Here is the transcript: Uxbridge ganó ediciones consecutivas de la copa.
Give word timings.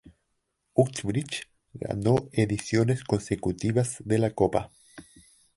Uxbridge 0.73 1.43
ganó 1.73 2.27
ediciones 2.31 3.03
consecutivas 3.03 3.97
de 4.03 4.17
la 4.17 4.31
copa. 4.31 4.71